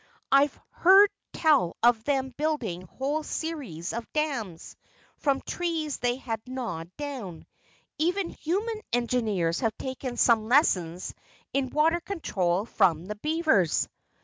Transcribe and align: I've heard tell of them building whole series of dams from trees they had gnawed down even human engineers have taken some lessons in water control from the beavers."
I've 0.31 0.59
heard 0.71 1.11
tell 1.31 1.77
of 1.83 2.03
them 2.05 2.33
building 2.35 2.87
whole 2.87 3.21
series 3.21 3.93
of 3.93 4.11
dams 4.13 4.75
from 5.17 5.41
trees 5.41 5.99
they 5.99 6.15
had 6.15 6.41
gnawed 6.47 6.89
down 6.97 7.45
even 7.99 8.31
human 8.31 8.81
engineers 8.91 9.59
have 9.59 9.77
taken 9.77 10.17
some 10.17 10.47
lessons 10.49 11.13
in 11.53 11.69
water 11.69 11.99
control 11.99 12.65
from 12.65 13.05
the 13.05 13.15
beavers." 13.17 13.87